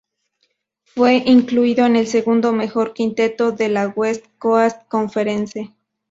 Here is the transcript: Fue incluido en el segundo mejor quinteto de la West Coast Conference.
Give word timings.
Fue 0.95 1.21
incluido 1.27 1.85
en 1.85 1.95
el 1.95 2.07
segundo 2.07 2.53
mejor 2.53 2.95
quinteto 2.95 3.51
de 3.51 3.69
la 3.69 3.87
West 3.89 4.25
Coast 4.39 4.87
Conference. 4.87 5.75